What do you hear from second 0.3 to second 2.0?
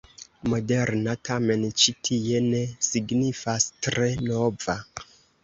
”Moderna” tamen ĉi